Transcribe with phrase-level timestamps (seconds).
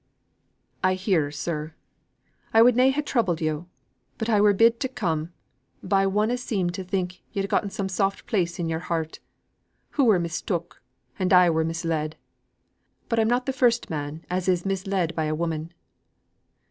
[0.83, 1.75] "I hear, sir.
[2.55, 3.67] I would na ha' troubled you',
[4.17, 5.31] but that I were bid to come,
[5.83, 7.85] by one as seemed to think yo'd getten some
[8.25, 9.19] place in your heart.
[9.91, 10.81] Hoo were mistook,
[11.19, 12.15] and I were misled.
[13.09, 15.71] But I'm not the first man as is misled by a woman."